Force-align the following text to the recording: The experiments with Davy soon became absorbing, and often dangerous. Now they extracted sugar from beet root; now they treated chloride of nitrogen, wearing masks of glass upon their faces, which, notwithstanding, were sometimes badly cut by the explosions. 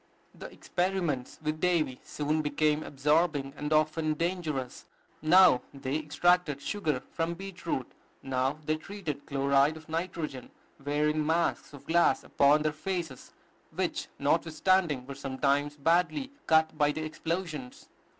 The 0.33 0.51
experiments 0.51 1.37
with 1.43 1.59
Davy 1.61 1.99
soon 2.01 2.41
became 2.41 2.81
absorbing, 2.81 3.53
and 3.55 3.71
often 3.71 4.15
dangerous. 4.15 4.85
Now 5.21 5.61
they 5.75 5.95
extracted 5.99 6.59
sugar 6.59 7.03
from 7.11 7.35
beet 7.35 7.67
root; 7.67 7.91
now 8.23 8.57
they 8.65 8.77
treated 8.77 9.27
chloride 9.27 9.77
of 9.77 9.87
nitrogen, 9.87 10.49
wearing 10.83 11.23
masks 11.23 11.71
of 11.71 11.85
glass 11.85 12.23
upon 12.23 12.63
their 12.63 12.71
faces, 12.73 13.33
which, 13.71 14.07
notwithstanding, 14.17 15.05
were 15.05 15.13
sometimes 15.13 15.77
badly 15.77 16.31
cut 16.47 16.75
by 16.75 16.91
the 16.91 17.03
explosions. 17.05 17.87